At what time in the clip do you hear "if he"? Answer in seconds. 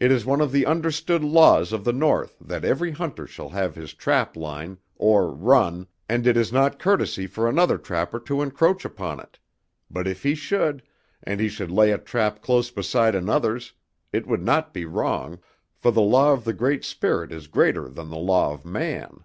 10.08-10.34